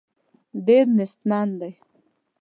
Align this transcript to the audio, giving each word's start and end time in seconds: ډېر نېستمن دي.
ډېر 0.65 0.85
نېستمن 0.97 1.47
دي. 1.59 1.71